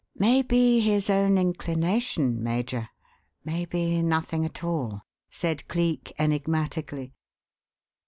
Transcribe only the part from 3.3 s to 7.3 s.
maybe nothing at all," said Cleek, enigmatically.